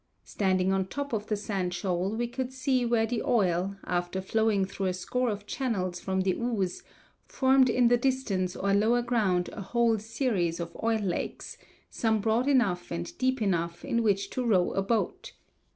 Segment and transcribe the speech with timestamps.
[0.23, 4.19] Standing on the top of the sand shoal we could see where the oil, after
[4.19, 6.81] flowing through a score of channels from the ooze,
[7.27, 11.55] formed in the distance or lower ground a whole series of oil lakes,
[11.91, 15.33] some broad enough and deep enough in which to row a boat.